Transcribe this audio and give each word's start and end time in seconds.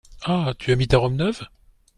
Ah! 0.23 0.55
tu 0.57 0.71
as 0.71 0.75
mis 0.75 0.87
ta 0.87 0.97
robe 0.97 1.13
neuve?… 1.13 1.47